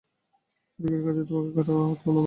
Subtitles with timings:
[0.79, 2.19] শরিকের কাছে তোমাকে খাটো হতে হবে না।